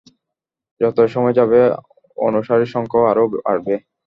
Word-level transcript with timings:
যত 0.81 0.97
সময় 1.13 1.35
যাবে, 1.39 1.59
অনুসারীর 2.17 2.73
সংখ্যা 2.75 3.01
আরোও 3.11 3.27
বাড়বে। 3.35 3.73